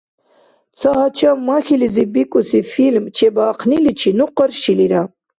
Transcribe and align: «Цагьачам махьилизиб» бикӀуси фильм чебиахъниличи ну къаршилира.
«Цагьачам 0.79 1.37
махьилизиб» 1.47 2.09
бикӀуси 2.13 2.59
фильм 2.71 3.03
чебиахъниличи 3.15 4.11
ну 4.17 4.25
къаршилира. 4.35 5.01